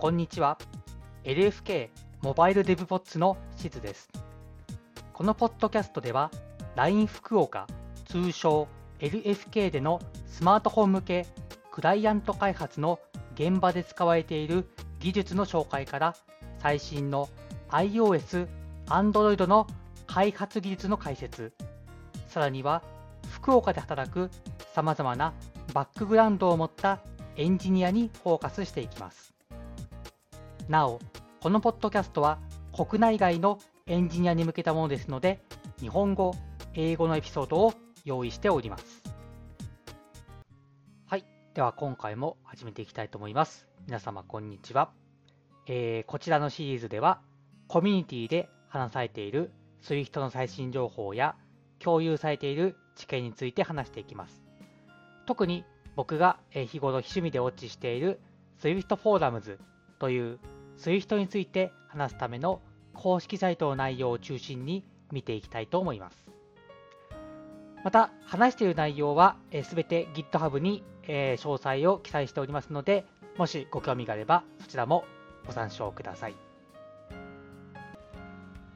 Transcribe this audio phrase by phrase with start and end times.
[0.00, 0.56] こんにちは。
[1.24, 1.90] LFK
[2.22, 4.08] モバイルデブポッツのしずです。
[5.12, 6.30] このポッドキャストでは、
[6.74, 7.66] LINE 福岡、
[8.06, 8.66] 通称
[9.00, 11.26] LFK でのスマートフォン向け
[11.70, 12.98] クライアント開発の
[13.34, 16.16] 現場で使われている技術の紹介から、
[16.60, 17.28] 最新の
[17.68, 18.48] iOS、
[18.86, 19.66] Android の
[20.06, 21.52] 開発技術の解説、
[22.26, 22.82] さらには
[23.32, 24.30] 福岡で働く
[24.74, 25.34] さまざまな
[25.74, 27.00] バックグラウンドを持った
[27.36, 29.39] エンジニアにフォーカスしていきます。
[30.70, 31.00] なお、
[31.40, 32.38] このポッドキャストは
[32.72, 35.42] 国内外のエンジニアに向けたものですので、
[35.80, 36.32] 日本語、
[36.74, 37.74] 英語のエピソードを
[38.04, 39.02] 用意しております。
[41.08, 41.24] はい。
[41.54, 43.66] では今回も始めていきたいと思います。
[43.88, 44.92] 皆様こんにちは。
[45.66, 47.20] えーこちらのシリーズでは、
[47.66, 49.50] コミュニティで話されている
[49.82, 51.34] SWIFT の最新情報や
[51.80, 54.44] 共有されている知見について話していきます。
[55.26, 55.64] 特に
[55.96, 58.20] 僕が日頃趣味でウォッチしている
[58.60, 59.58] SWIFT フォーラムズ
[59.98, 60.38] という
[60.80, 62.60] SWIFT について話すための
[62.94, 66.26] 公式サイトの内容を中心に見ていきたいと思います。
[67.84, 73.04] また、話している内容はすべて GitHub に、詳細を記載しておりますので、
[73.36, 75.04] もしご興味があればそちらも
[75.46, 76.34] ご参照ください。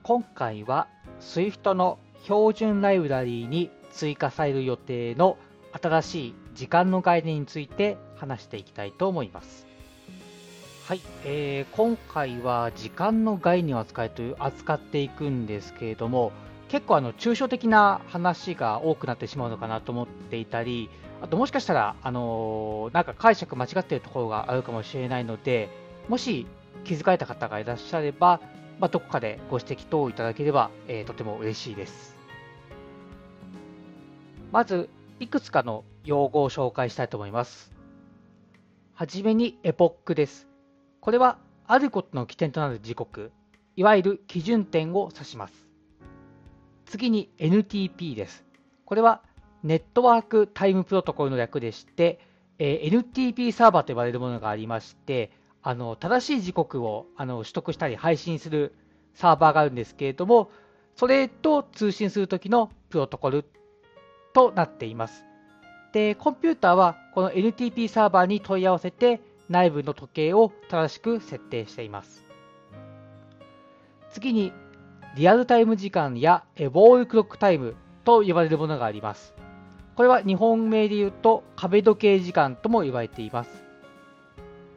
[0.02, 0.88] 今回は
[1.20, 5.38] Swift の標準ライブラリーに追加される予定の
[5.80, 9.73] 新しい時間の概念について話していきたいと思います。
[10.86, 16.30] はい、えー今回は時間の概念を扱いという扱っていくんですけれども、
[16.68, 20.90] 結構あの抽象的な話が多くなってしまうのかなと思っていたり、
[21.22, 25.70] あともしかしたら、あのーなんか解釈間違っているところがあるかもしれないので、
[26.10, 26.46] もし
[26.84, 28.42] 気づかれた方がいらっしゃれば、
[28.78, 32.14] まあ、どこかでご指摘等いただければ、えーとても嬉しいです。
[34.52, 37.72] まず、いくつかの用語を紹介したいと思います。
[38.92, 40.53] はじめにエポックです。
[41.04, 43.30] これは、あることの起点となる時刻、
[43.76, 45.68] いわゆる基準点を指します。
[46.86, 48.42] 次に NTP です。
[48.86, 49.20] これは、
[49.62, 52.20] ネットワークタイムプロトコルの略でして、
[52.58, 55.30] えー NTP サーバーと呼ばれるものがありまして、
[55.62, 58.74] あの正しい時刻をあの取得したり配信する
[59.12, 60.50] サーバーがあるんですけれども、
[60.96, 63.44] それと通信するときのプロトコル
[64.32, 65.26] となっています。
[65.92, 72.24] で、コンピューターはこの NTP サーバーに問い合わせて内部の時計を正しく設定しています。
[74.10, 74.52] 次に、
[75.16, 79.34] リアルタイム時間やえウォールクロックタイムと呼ばれるものがあります。
[79.96, 83.64] これは日本名で言うと壁時計時間とも言われています。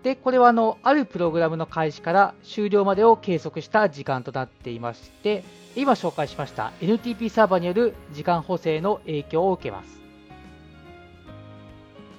[0.03, 5.43] で、これはあのあるプログラムの開始から終了までを計測した時間となっていまして、
[5.75, 9.99] 今紹介しました NTP サーバーによる時間補正の影響を受けます。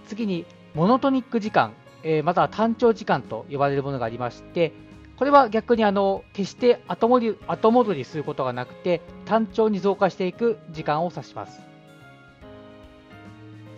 [0.08, 0.44] 次に、
[0.74, 1.72] モノトニック時間、
[2.02, 4.72] えーまたは単調時間と呼ばれるものがありまして、
[5.16, 11.60] これは逆にあの決して後戻り後戻りすることがなくて、単調に増加していく時間を指します。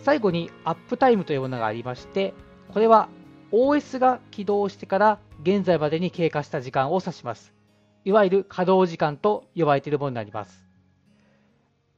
[0.03, 2.33] 最後にアップタイムというものがありまして、
[2.73, 3.09] これは
[3.51, 7.53] OS が起動してから現在までに経過した時間を指します。
[8.05, 10.67] いわゆる稼働時間と呼ばれているものになります。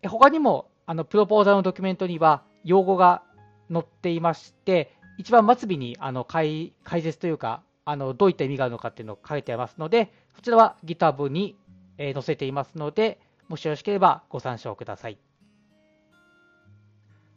[0.05, 3.23] 他にもあのプロポーザーのドキュメントには用語が
[3.71, 11.57] 載っていまして、一番末尾にあの解解説というかあの、どういった意味があるのかっていうのを書いてありますので、そちらは GitHub に、
[11.97, 13.19] えー載せていますので、
[13.49, 15.17] もしよろしければご参照ください。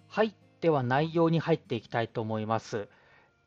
[0.09, 0.35] はい。
[0.61, 2.89] では内容に入っていきたいと思います。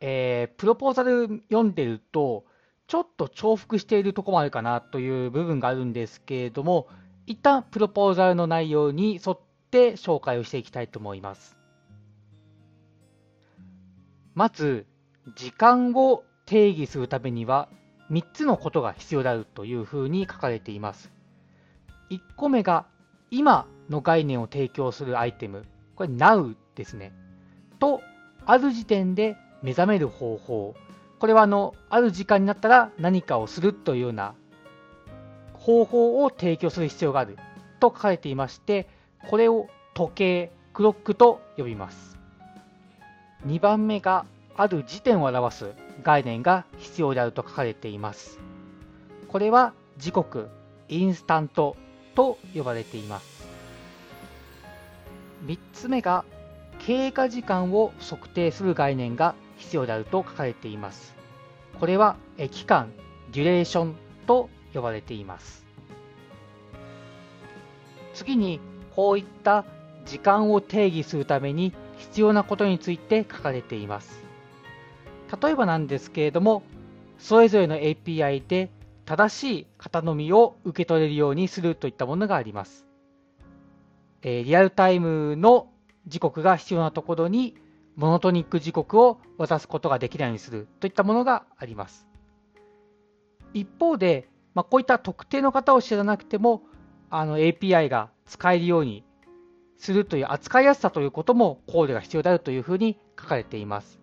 [0.02, 2.46] えープロポーザル読んでると、
[2.88, 6.88] ちょっと重複しているとこもあるかなという部分があるんですけれども、
[7.28, 9.40] 一旦プロポーザルの内容に沿っ
[9.72, 11.59] て紹介をしていきたいと思います。
[14.40, 14.86] まず、
[15.36, 17.68] 時間を定義するためには
[18.10, 21.12] 3つのことが必要であるというふうに書かれています。
[22.10, 22.86] 1個目が
[23.32, 25.66] 今の概念を提供するアイテム、
[25.98, 27.12] これ Now ですね。
[27.80, 28.00] と、
[28.46, 30.74] ある時点で目覚める方法。
[31.20, 34.36] これはあの、ある時間になったら何かをするというような
[35.52, 37.36] 方法を提供する必要がある
[37.82, 38.88] と書かれていまして、
[39.28, 42.19] これを時計、クロックと呼びます。
[43.46, 44.26] 2番目が
[44.56, 48.40] ある時点を表す概念が必要であると書かれています。
[49.28, 50.50] これは時刻、
[50.88, 51.76] インスタント
[52.16, 53.48] と呼ばれています。
[55.46, 56.26] 3つ目が
[56.80, 61.16] 経過時間を測定する概念が必要であると書かれています。
[61.80, 62.18] これは
[62.52, 62.92] 期間、
[63.32, 63.96] デュレーション
[64.28, 65.66] と呼ばれています。
[68.14, 68.60] 次に
[68.96, 69.64] こういった
[70.06, 74.24] 時間を定義するために必要なことについて書かれています。
[75.42, 76.64] 例えばなんですけれども、
[77.20, 78.72] それぞれの API で
[79.06, 82.86] 正しい型のみを受け取れるようにするといったものがあります。
[84.22, 85.70] えリアルタイムの
[86.08, 87.56] 時刻が必要なところに
[87.96, 92.08] モノトニック時刻を渡すことができないようにするといったものがあります。
[93.54, 96.62] 一方で、まあ、こういった特定の方を知らなくても
[97.10, 99.04] あの API が使えるように
[99.80, 104.00] するという扱いやすさということも考慮が必要であるというふうに書かれています。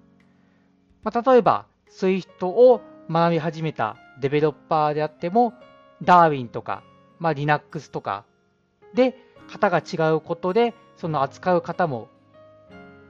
[1.03, 5.55] まあ、例えば、Swift を学び始めたデベロッパーであっても、
[6.03, 6.83] ダーウィンとか、
[7.19, 8.25] まあ、Linux とか
[8.95, 9.17] で
[9.53, 12.09] 型が違うことで、その扱う方も、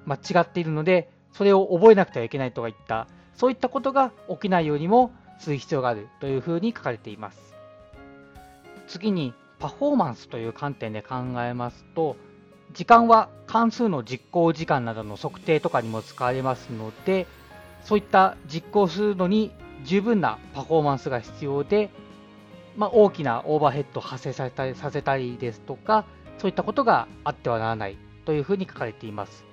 [0.05, 7.55] まあ、違っているので、それを覚えなくてはいけないとかいった、そういったことが起きないようにもする必要があるというふうに書かれています。
[8.89, 12.17] 次に、パフォーマンスという観点で考えますと、
[12.73, 17.27] 時間は関数の実行時間などの測定とかにも使われますので、
[17.85, 19.53] そういった実行するのに
[19.85, 21.91] 十分なパフォーマンスが必要で、
[22.77, 26.05] まあ、大きなオーバーヘッドを発生させたりさせたりですとか、
[26.39, 29.45] そういったことがあってはならないというふうに書かれています。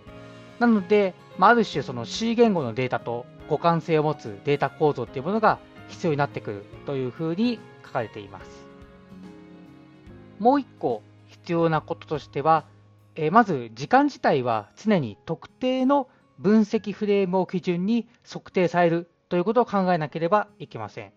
[0.60, 8.46] なので、まあ、ある種その C 言語のデータと互換性を持つデータ構造というものが必要になってくるというふうに書かれています。
[10.40, 12.66] もう一個必要なこととしては、
[13.16, 16.08] えまず時間自体は常に特定の
[16.40, 21.12] 分析フレームを基準に測定されるということを考えなければいけません。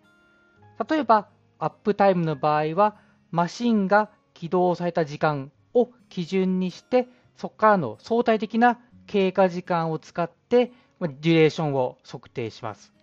[0.89, 1.27] 例えば、
[1.59, 2.95] アップタイムの場合は、
[3.31, 10.71] マシンが起動された時間を基準にして、そこからの相対的な経過時間を使って、
[11.01, 12.93] デュレーションを測定します。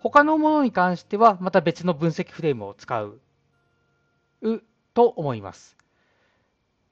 [0.00, 3.20] 他のものに関しては、また別の分析フレームを使う
[4.94, 5.76] と思います。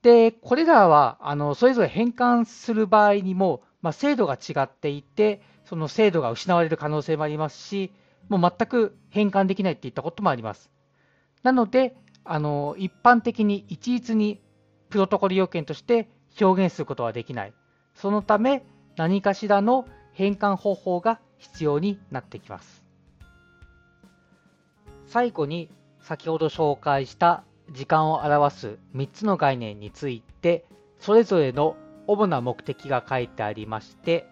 [0.03, 7.93] で、これらは、あの、それぞれ変換する場合にも、まあ、精度が違っていて、その精度が失われる可能性もありますし、
[8.29, 10.71] もう全く変換できないっていったこともあります。
[11.43, 14.41] なので、あの、一般的に一律に
[14.89, 16.09] プロトコル要件として
[16.41, 17.53] 表現することはできない。
[17.95, 18.65] そのため、
[18.97, 22.85] 何かしらの変換方法が必要になってきます。
[25.07, 25.71] 最後に、
[26.01, 30.65] 先ほど紹介した時間を表す3つの概念について、
[30.99, 31.77] それぞれの
[32.07, 34.27] 主な目的が書いてありまして、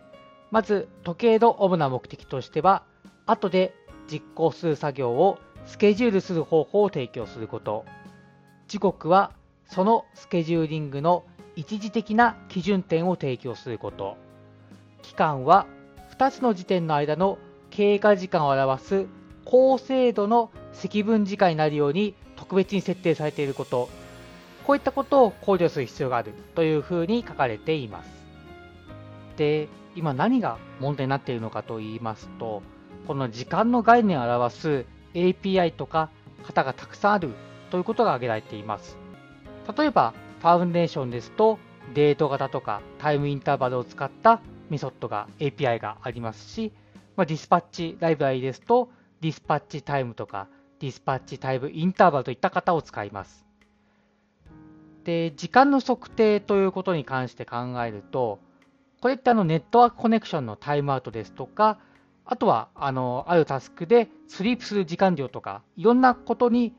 [0.50, 2.82] まず時計の主な目的としては、
[3.26, 3.74] 後で
[4.10, 7.84] 実行する作業をスケジュールする方法を提供すること。
[8.66, 9.32] 時刻は
[9.66, 11.24] そのスケジューリングの
[11.56, 14.16] 一時的な基準点を提供すること。
[15.02, 15.66] 期間は
[16.16, 17.38] 2つの時点の間の
[17.70, 19.06] 経過時間を表す
[19.44, 23.88] 高精度の積分時間になるように特別に設定されていること、
[24.66, 28.10] こういったことを考慮する必要があるというふうに書かれています。
[29.36, 32.62] で、今何が問題になっているのかと言いますと、
[33.06, 34.84] この時間の概念を表す
[35.14, 36.10] API とか
[36.46, 37.30] 型がたくさんある
[37.70, 38.96] ということが挙げられています。
[39.76, 41.58] 例えば、 Foundation ですと、
[41.94, 46.72] デート型とか TimeInterval を使ったメソッドが API がありますし、
[47.16, 48.90] まあ、 Dispatch ライブラリですと、
[49.20, 50.48] DispatchTime とか
[50.80, 53.46] DispatchTimeInterval といった型を使います。
[55.04, 58.40] で、時間の測定ということに関して考えると、
[59.00, 61.78] これってあのネットワークコネクションのタイムアウトですとか、
[62.24, 66.74] あとはあのあるタスクでスリープする時間量とか、いろんなことに、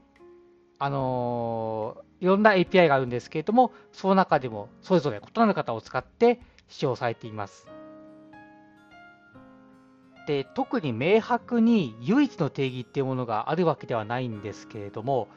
[0.78, 7.68] あのいろんな API があるんですけれども、その中でもそれぞれ異なる型を使って使用されています。
[10.30, 15.28] で特に明白に唯一の定義っていうものがあるわけではないんですけれども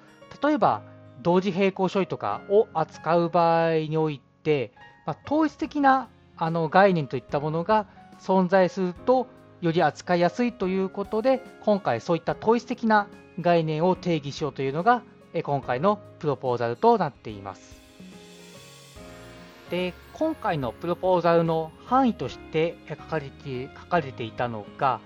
[0.43, 0.83] 例えば
[1.23, 4.75] 同時並行処理とかを扱う場合において、
[5.07, 7.87] まあ、統一的なあの概念といったものが
[8.21, 9.29] 存在すると
[9.63, 13.09] より扱いやすいということで今回そういった統一的な
[13.41, 15.03] 概念を定義しようというのが
[15.43, 17.82] 今回のプロポーザルとなっています。
[19.73, 25.01] で今回のプロポーザルの範囲として書かれて書かれていたのが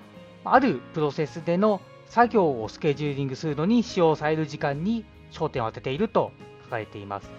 [0.44, 6.32] あるプロセスでの作業をスケジューリングするのに使用される時間に焦点を当てていると
[6.64, 7.30] 書かれています。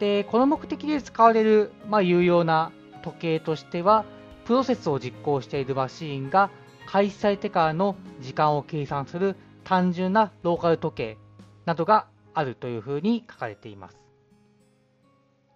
[0.00, 2.72] でこの目的で使われる、まあ、有用な
[3.02, 4.06] 時計としては
[4.46, 6.48] プロセスを実行しているマシーンが
[6.86, 11.18] 開始されてからの時間を計算する単純なローカル時計
[11.66, 14.01] などがあるというふうに書かれています。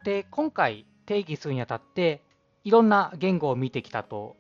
[0.07, 2.23] で、今回定義するにあたって、
[2.63, 4.37] いろんな言語を見てきたと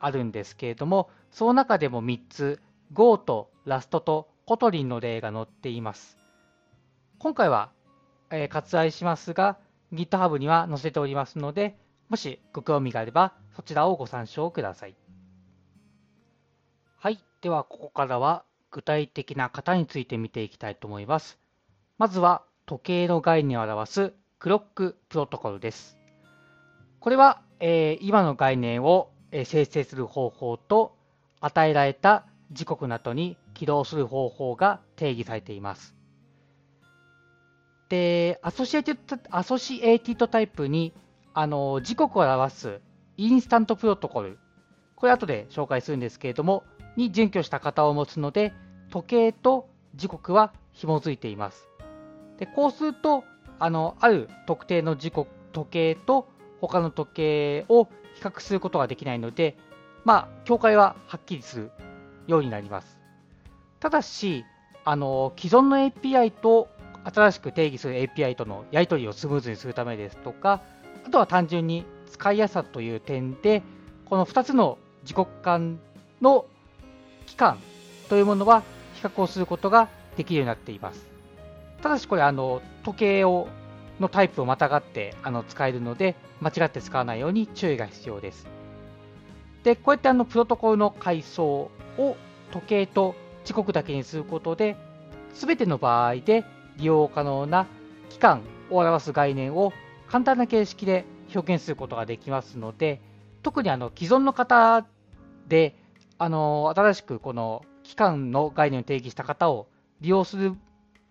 [0.00, 2.62] あるんですけれども、その中でも3つ、
[2.94, 6.16] Go と Rust と Kotlin の例が載っています。
[7.18, 7.72] 今回は、
[8.30, 9.58] えー、割愛しますが、
[9.92, 11.76] GitHub には載せておりますので、
[12.08, 14.96] もしご興味があれば、そちらをご参照ください。
[16.96, 17.18] はい。
[17.42, 21.38] では、ここからは具体的な型について見ていきたいと思います。
[21.98, 25.96] まずは、時計の概念を表す Clock プロトコルです。
[26.98, 30.96] これは、えー、今の概念を生成する方法と
[31.40, 35.94] 与えられた時刻などに起動する方法が定義されています。
[37.88, 40.92] で、アソシエティアソシエイティッドタイプに
[41.34, 42.80] あの時刻を表す
[43.16, 44.40] インスタントプロトコル、
[44.96, 46.64] これ後で紹介するんですけれども、
[46.96, 48.52] に準拠した型を持つので、
[48.90, 51.68] 時計と時刻は紐づいています。
[52.38, 53.22] でこうすると、
[53.58, 56.28] あのある特定の時刻、時計と
[56.60, 59.56] 他の時計を比較することができないので、
[60.04, 61.70] まあ、境界ははっきりする
[62.26, 62.98] ようになります。
[63.80, 64.44] ただし、
[64.84, 66.68] あの既存の API と
[67.04, 70.60] 新しく定義する API とのやり取りをスムーズにするためですとか、
[71.06, 73.62] あとは単純に使いやすさという点で、
[74.06, 75.80] この2つの時刻間
[76.20, 76.46] の
[77.26, 77.58] 期間
[78.08, 78.62] というものは
[78.94, 81.11] 比較をすることができるようになっています。
[81.82, 83.48] ただしこれ、あの時計を
[84.00, 88.46] のタイプをまたがってあの使えるので、間違って使わないように注意が必要です。
[89.64, 92.16] で、こうやってあのプロトコルの階層を
[92.52, 94.76] 時計と時刻だけにすることで、
[95.34, 96.44] すべての場合で
[96.76, 97.66] 利用可能な
[98.10, 99.72] 期間を表す概念を
[100.08, 103.00] 簡単な形式で表現することができますので、
[103.42, 104.86] 特にあの既存の方
[105.48, 105.76] で、
[106.18, 109.66] あの新しくこの期間の概念を定義した方を
[110.00, 110.54] 利用する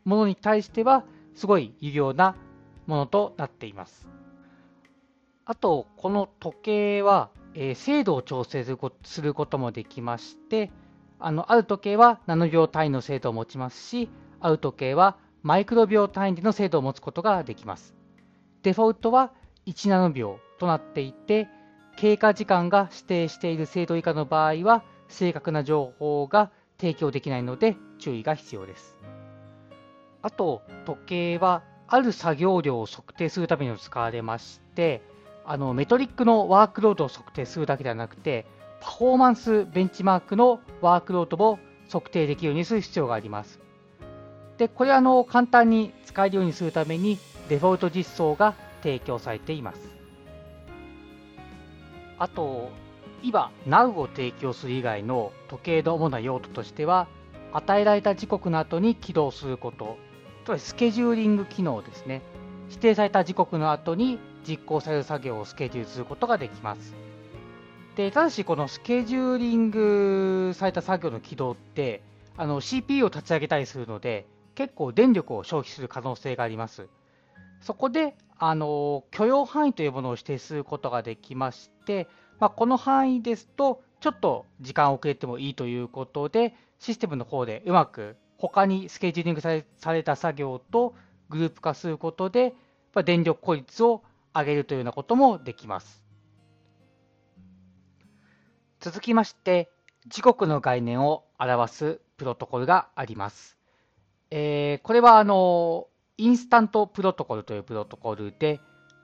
[0.06, 1.06] ものに対しては、
[1.36, 2.36] すごい有用な
[2.88, 4.08] ものとなっています。
[5.46, 8.64] あと、この時計は、えー、精度を調整
[9.04, 10.72] することもできまして、
[11.20, 17.96] あのある時計はナノ秒単位の精度を持ちますし、ある時計はマイクロ秒単位での精度を持つことができます。
[18.64, 19.32] デフォルトは
[19.68, 21.48] 1ナノ秒となっていて、
[21.96, 28.98] 経過時間が指定している精度以下の場合は、正確な情報が提供できないので注意が必要です。
[30.22, 35.02] あと、時計はある作業量を測定するために使われまして、
[35.46, 38.46] あのメトリックのワークロードを測定するだけではなくて、
[38.80, 41.60] パフォーマンスベンチマークのワークロードも
[41.92, 43.60] 測定できるようにする必要があります。
[44.58, 47.18] で、これはあの簡単に使えるようにするために
[47.50, 49.80] デフォルト実装が提供されています。
[52.18, 52.70] あと、
[53.24, 57.08] 今、Now を提供する以外の時計の主な用途としては、
[57.54, 59.98] 与えられた時刻の後に起動すること、
[60.46, 62.22] つまりスケジューリング機能ですね。
[62.70, 66.96] 指定された時刻の後に実行される作業をスケジュールすることができます。
[67.96, 72.02] でただし、このスケジューリングされた作業の起動って、
[72.38, 76.88] あの CPU を立ち上げたりするので、結構電力を消費する可能性があります。
[77.62, 82.08] そこで、あの許容範囲というものを指定することができまして、
[82.40, 88.16] まあ、この範囲ですと、ちょっと時間遅れてもいいということで、システムの方でうまく
[88.48, 90.96] 他にスケジューリングされされた作業と
[91.30, 92.54] グループ化することで、
[92.94, 96.04] ま、電力効率を上げるというようなこともできます。
[98.80, 99.70] 続きまして、
[100.08, 103.58] 時刻の概念を表すプロトコルがあります。
[104.32, 108.60] えー、これはあのインスタントプロトコルというプロトコルで、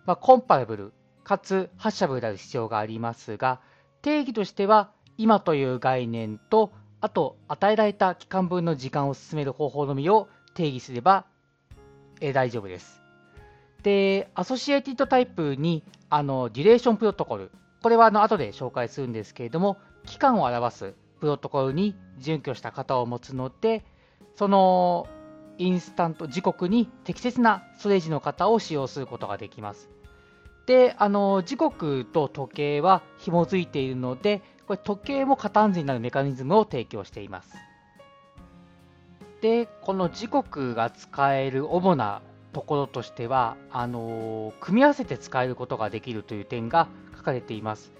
[0.05, 3.59] まあ、コンパラブルかつ発射部である必要がありますが、
[4.01, 11.25] 定義としては今という概念と、あと与えられた期間分の時間を進める方法のみを定義すれば、
[12.19, 13.01] え、大丈夫です。
[13.83, 17.51] で、アソシエイティッドタイプにあのデュレーションプロトコル、
[17.83, 23.85] これはあの後で紹介するんですけれども、期間を表すプロトコルに準拠した型を持つので、
[24.35, 25.07] その
[25.57, 29.89] インスタント時刻に適切なストレージの型を使用することができます。
[30.65, 37.55] で、あの時刻と時計は紐づいているので、これ時計も型安全になるメカニズムを提供しています。
[39.41, 42.21] で、この時刻が使える主な
[42.53, 47.93] ところとしては、あの組み合わせて使えることができるという点が書かれています。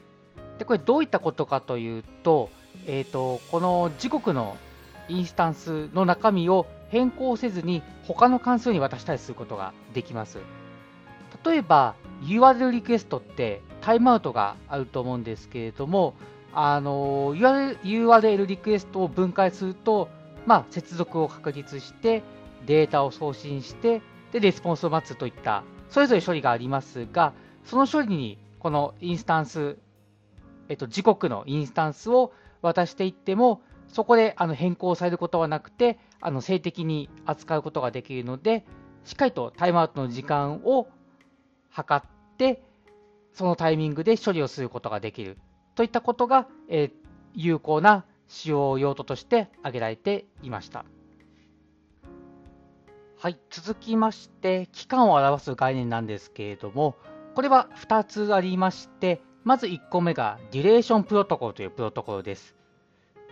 [0.60, 2.50] で、これどういったことかというと、
[2.86, 4.58] えーと、この時刻の
[5.08, 10.40] インスタンスの中身を変更せずに他の関数に渡したりすることができます。
[11.46, 16.14] 例えば URL リクエストってタイムアウトがあると思うんですけれども、
[16.60, 20.10] あの URL, リクエストを分解すると、
[20.48, 22.24] まあ、接続を確立して
[22.66, 27.34] データを送信してでレスポンスを待つといったそれぞれ処理がありますが
[27.64, 29.78] その処理にこのインスタンス、
[30.68, 32.34] えっと、時刻のインスタンスを
[32.64, 38.66] 渡していってもそこであの変更されることはなくて、あの静的に扱うことができるので、
[39.06, 40.88] しっかりとタイムアウトの時間を
[41.70, 42.62] 測って、
[43.34, 45.38] そのタイミングで処理をすることができる。
[45.78, 46.92] といったことが、え、
[47.36, 50.86] 有効な使用用途として挙げられていました。
[53.20, 56.96] はい、続きまして、期間を表す概念なんですけれども、
[57.36, 62.56] これは2つありまして、まず1個目がデュレーションプロトコルというプロトコルです。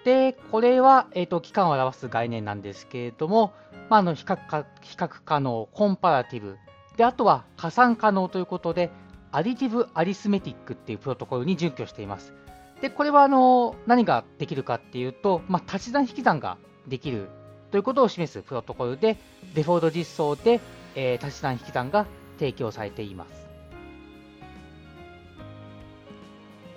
[0.03, 3.53] で、これは、えーと、期間を表す概念なんですけれども、
[3.89, 4.37] まあ、の比較
[4.81, 6.59] 比較可能、コンパラティブ、
[6.95, 8.91] であとは加算可能ということで、
[9.35, 12.33] アディティブ・アリスメティックっていうプロトコルに準拠しています。
[12.79, 17.27] で、これはあの何ができるかっていうと、まあ、足し算引き算ができる
[17.69, 19.17] ということを示すプロトコルで、
[19.53, 20.61] デフォルト実装で、
[20.95, 22.05] えー、足し算引き算が
[22.39, 23.49] 提供されています。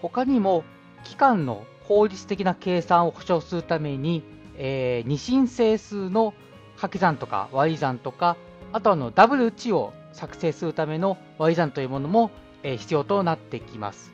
[0.03, 0.65] 他にも、
[1.05, 4.25] 期間の効率的な計算を保証するために、
[4.57, 6.35] えー、二進整数の
[6.71, 8.37] 掛け算とか割り算とか、
[8.73, 14.13] あとあのダブル値を作成するための割り算というものも、え、必要となってきます。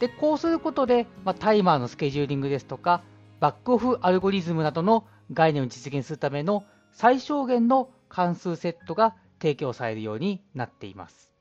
[0.00, 3.02] で、こうすることで、まあ、タイマーのスケジューリングですとか、
[3.40, 11.32] バックオフアルゴリズムなどの概念を実現するための最小限の関数セットが提供されるようになっています。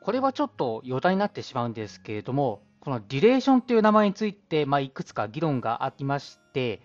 [0.00, 6.80] これはちょっと余談になってしまうんですけれども、このデュレーションという名前について、まあ、いくつか議論がありまして、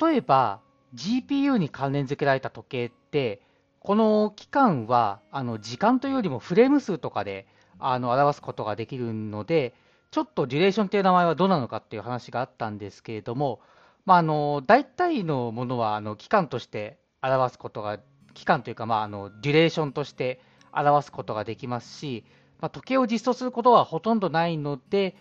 [0.00, 0.60] 例えば
[0.94, 3.40] GPU に関連付けられた時計って、
[3.88, 7.46] この期間はあの時間というよりもフレーム数とかで
[7.78, 9.72] あの表すことができるので、
[10.10, 13.62] ちょっとデュレーションという名前はどうなのかっていう話があったんですけれども、
[14.04, 17.98] まあ、あの大体のものはあの期間として表すことが、
[18.34, 22.26] 期間というか、まあ、あのデュレーションとして表すことができますし、
[22.60, 25.16] まあ、時計を実装することはほとんどないので、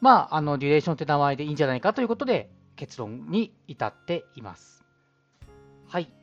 [0.00, 4.77] まあ、あのデュレーションって名前でいいんじゃないかということで結論に至っています。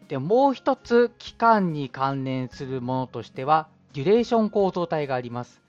[0.08, 5.62] で、もう一つ期間に関連するものとしては、デュレーション構造体があります。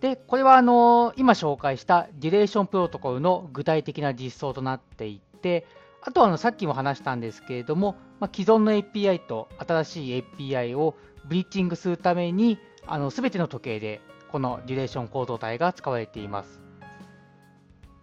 [0.00, 5.66] で、これはあの今紹介したデュレーションプロトコルの具体的な実装となっていて、
[6.02, 10.96] あとはあのさっきも話したんですけれども、まあ、既存の API と新しい API を
[11.28, 14.00] ブリッジングするために、あの全ての時計で
[14.32, 16.60] このデュレーション構造体が使われています。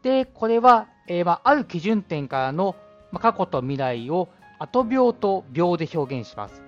[0.04, 2.76] で、これは、えー、まあ、ある基準点からの、
[3.12, 6.62] ま過去と未来を後秒と秒で表現します。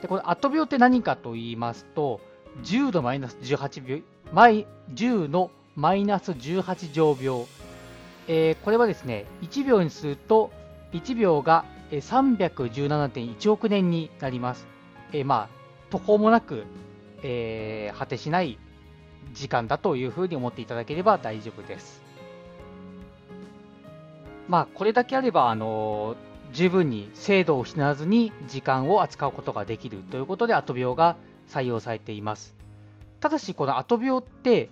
[0.00, 2.20] で、これ後秒って何かと言いますと、
[2.62, 3.98] 10のマイナス18秒、
[4.32, 7.46] 10のマイナス18乗秒。
[8.28, 10.50] えー、これはですね、1秒にすると、
[10.92, 14.66] 1秒が317.1億年になります。
[15.12, 15.56] えー、まあ、
[15.90, 16.64] 途方もなく、
[17.22, 18.58] えー、果てしない
[19.32, 22.02] 時間だというふうに思っていただければ大丈夫です。
[24.48, 26.16] まあ、これだけあれば、あの
[26.52, 31.16] 十分に精度を失わずに時間を扱うことができるということで、後秒が
[31.48, 32.54] 採用されています。
[33.20, 34.70] ただし、この後秒って、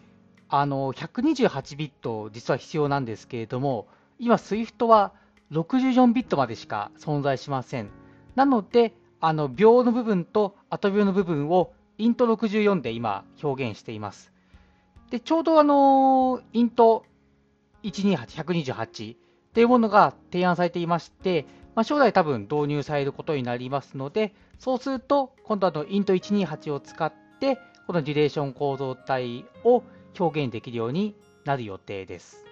[0.49, 5.13] あの128ビット実は必要なんですけれども、今、SWIFT は
[5.53, 7.91] 64ビットまでしか存在しません。
[8.35, 14.33] なので、あの秒の部分と後秒の部分をイント64で今表現しています。
[15.11, 17.05] で、ちょうどあのイント
[17.83, 19.17] 128、128っ
[19.55, 29.83] ていうものが提案されていまして、まあ、将来多分導入されることになりますので、そうすると、今度はのイント128を使って、このデュレーション構造体を
[30.19, 32.45] 表現できるようになる予定です。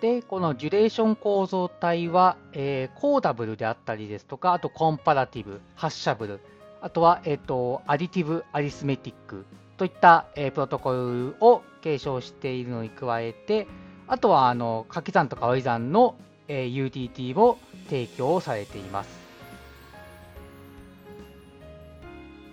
[0.00, 6.40] で、このデュレーション構造体は、えー、コーダブルであったりですとか、あとコンパラティブ、ハッシャブル、
[6.80, 13.66] あとは、えーと、アディティブ・アリスメティックといった、えー、プロトコルを継承しているのに加えて、
[14.06, 16.16] あとはあの掛け算とか割り算の、
[16.48, 19.26] えー、UTT も提供されています。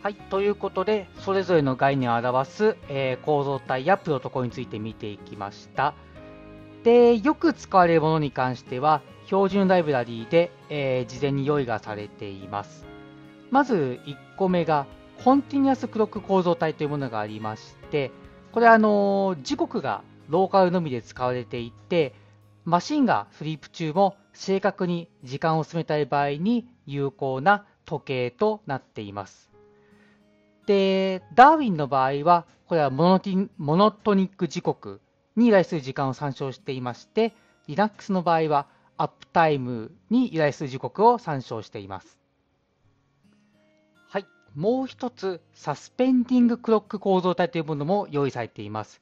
[0.04, 5.94] はい、ということで、それぞれの概念を表す、えー、構造体やプロトコルについて見ていきました。
[6.84, 12.86] で、よく使われるものに関しては、標準ライブラリーで、えー、事前に用意がされています。
[13.50, 14.88] まず1個目が、
[15.24, 18.12] コンティニアスクロック構造体というものがありまして、
[18.52, 22.14] これはあの時刻がローカルのみで使われていて、
[22.66, 29.50] マシンがスリープ中も正確に時間を進めたい場合に有効な時計となっています。
[30.66, 35.02] で、ダーウィンの場合は、これはモノティモノトニック時刻
[35.36, 37.34] に依頼する時間を参照していまして、
[37.68, 42.18] Linux の場合はアップタイムに依頼する時刻を参照しています。
[44.08, 49.02] はい、もう一つ、サスペンディングクロック構造体というものも用意されています。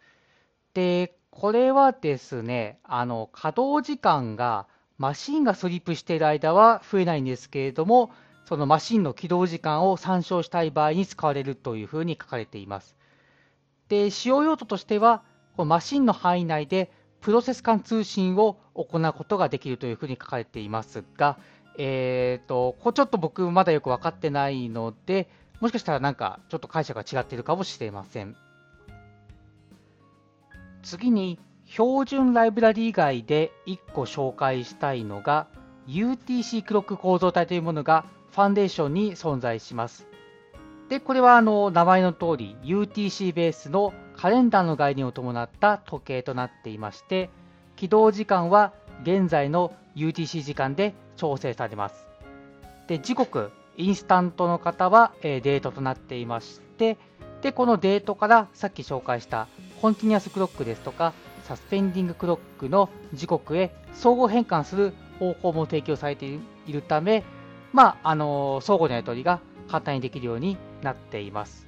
[0.74, 4.68] で、これはですね、あの稼働時間が
[4.98, 8.12] マシンがスリープしている間は増えないんですけれども、
[8.46, 12.96] そのマシンの起動時間を参照したい場合に使われるというふうに書かれています。
[13.88, 15.24] で、使用用途としては、
[15.56, 16.92] このマシンの範囲内で
[17.22, 21.38] プロセス間通信を行うことができるというふうに書かれていますが、
[21.78, 25.30] えーと、ここちょっと僕まだよく分かってないので、
[25.62, 28.36] もしかしたらなんかちょっと解釈が違っているかもしれません。
[30.84, 35.48] 次に、標準ライブラリ以外で1個紹介したいのが、
[35.88, 40.06] UTC クロック構造体というものがファンデーションに存在します。
[40.90, 47.30] で、これはあの名前の通り UTC ベースのカレンダーの概念を伴った時計となっていまして、
[47.78, 52.06] 起動時間は現在の UTC 時間で調整されます。
[52.88, 56.98] で、時刻、インスタントの方は、デートとなっていまして、
[57.42, 59.48] で、このデートからさっき紹介した
[59.82, 66.40] コンティニアスクロックですとか、サスペンディングクロックの時刻へ相互変換する方法も提供されてい
[66.72, 67.24] るため、
[67.74, 71.68] まあ、あの相互のやり取りが簡単にできるようになっています。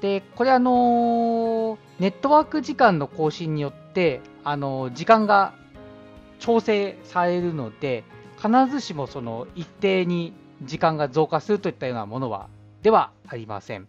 [0.00, 5.54] で、これあのネットワーク時間の更新によって、あの時間が
[6.38, 8.04] 調整されるので、
[8.36, 12.48] 必ずしもその一定に時間が増加するといったようなものは
[12.82, 13.88] ではありません。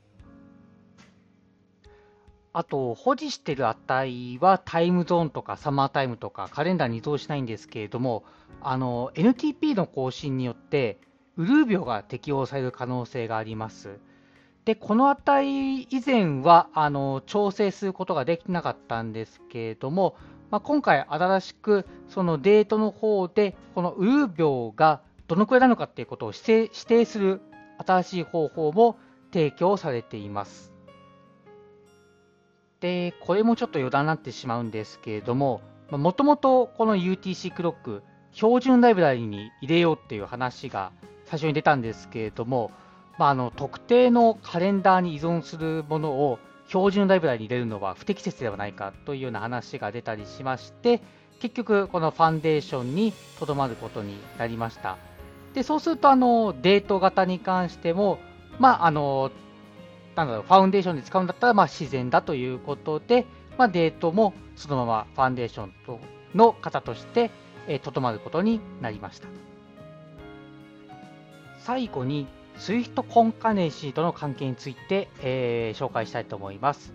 [2.59, 8.25] あと、保持している値はタイムゾーンとかサマータイムとかカレンダーに移動しないんですけれども、
[8.59, 10.99] あの NTP の更新によって
[11.37, 13.97] ウルー秒が適用される可能性があります。
[14.65, 20.17] で、この値以前はあの調整することができなかったんですけれども、
[20.51, 27.39] まあ、今回新しくそのデートの方でこのウルー秒がどのくらいなのかっていうことを指定する
[27.77, 28.97] 新しい方法も
[29.31, 30.68] 提供されています。
[32.79, 35.61] で、これもちょっと余談になってしまうんですけれども、
[35.91, 40.91] もともとこの UTC クロック、標準ライブラリに入れようっていう話が
[41.25, 42.71] 最初に出たんですけれども、
[43.17, 51.01] まあ、あの特定のカレンダーに依存するものを標準ライブラリに入れるのは不適切ではないかというような話が出たりしまして、
[51.41, 54.97] 結局、このファンデーションにとどまることになりました。
[55.53, 58.19] でそうするとあの、デート型に関しても、
[58.59, 59.31] まあ、あの
[60.19, 63.25] なんだろうファウンデーションで使うんだったらまあ自然だということで、
[63.57, 65.99] まあ、デートもそのまま Foundation と
[66.35, 67.31] の型として
[67.83, 69.27] とど、まることになりました。
[71.59, 72.27] 最後に
[72.57, 76.93] Swift コンカネンシーとの関係について、えー、紹介したいと思います。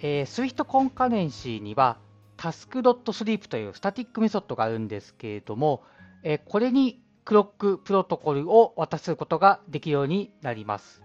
[0.00, 1.98] えー、Swift コンカネンシーには
[2.38, 5.82] task.sleep というスタティックメソッドがあるんですけれども、
[6.22, 11.03] えー、これに Clock プロトコルを渡すことができるようになります。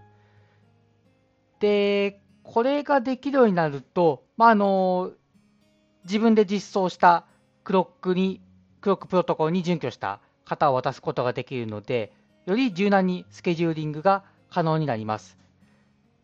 [1.59, 5.11] で、これができるようになると、まあ、あの
[6.05, 7.25] 自分で実装した
[7.63, 8.41] クロックに、
[8.81, 12.13] クロックプロトコルに準拠した型を渡すことができるので、
[12.45, 15.37] より柔軟にスケジューリングが可能になります。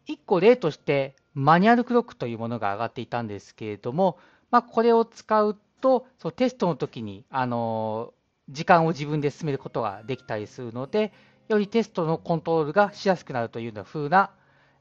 [0.07, 4.17] 1個例としてマニュアルクロックというものが上がっていたんですけれども、
[4.51, 8.13] まあ、これを使うとそうテストの時にあの
[8.49, 11.13] 時間を自分で進めることができたりするので、
[11.47, 14.31] よりテストのコントロールがしやすくなるというような風な、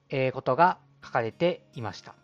[0.08, 2.14] えことが書かれていました。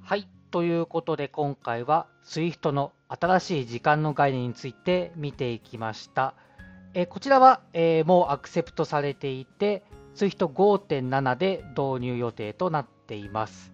[0.00, 0.28] はい。
[0.50, 6.34] ということで今回は SWIFT の新しい時間の概念について見ていきました。
[6.94, 9.82] えこちらは、えもうアクセプトされていて、
[10.14, 13.72] SWIFT5.7 で導入予定となっています。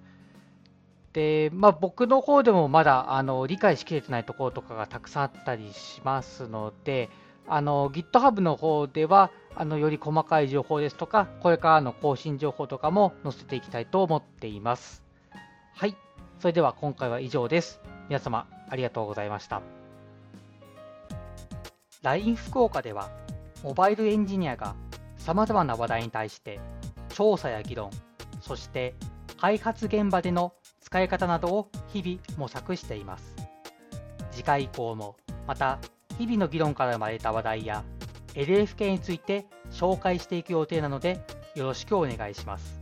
[1.12, 7.10] で、まあ、僕の方でもまだあの理解しきれてないところとかがたくさんあったりしますので、
[7.48, 15.02] あの GitHub の方ではあのより細かい情報ですとか、これからの更新情報とかも載せていきたいと思っています。
[15.74, 15.96] はい。
[16.38, 17.80] それでは今回は以上です。
[18.08, 19.62] 皆様ありがとうございました。
[22.02, 23.10] LINE 福岡では、
[23.64, 24.76] モバイルエンジニアが
[25.16, 26.60] 様々な話題に対して
[27.08, 27.90] 調査や議論、
[28.40, 28.94] そして
[29.36, 33.34] 開発現場での使い方などを日々模索しています。
[34.30, 35.80] 次回以降もまた
[36.18, 37.84] 日々の議論から生まれた話題や
[38.34, 41.20] LFK について紹介していく予定なので
[41.54, 42.80] よろしくお願いします。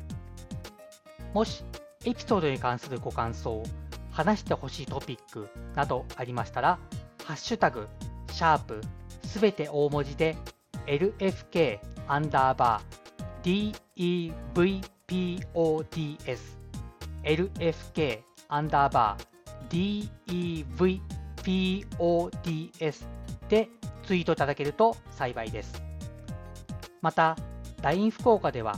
[1.35, 1.63] もし
[2.05, 3.63] エピソードに関するご感想、
[4.11, 6.79] 話してほしいトピックなどありましたら、
[7.25, 7.89] ハッシュタグ、
[8.33, 8.81] シャープ
[9.25, 10.37] すべて大文字で
[10.87, 13.75] LFK アンダーバー
[14.55, 16.39] DEVPODS
[17.25, 20.09] LFK アンダーバー
[21.45, 23.16] DEVPODS
[23.49, 23.69] で
[24.05, 25.83] ツイートいただけると幸いです。
[27.03, 27.37] また、
[27.83, 28.77] LINE 福岡では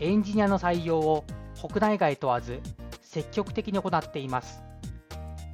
[0.00, 1.24] エンジニアの採用を
[1.60, 2.60] 国内外問わず
[3.02, 4.62] 積極的に行っています。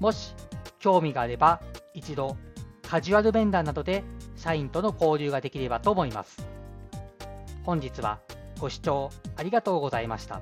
[0.00, 0.34] もし
[0.78, 1.60] 興味があれば
[1.94, 2.36] 一度
[2.82, 4.04] カジュアルベンダーなどで
[4.36, 6.46] 社員との交流ができればと思います。
[7.64, 8.20] 本日は
[8.60, 10.40] ご視聴ありがとうございました。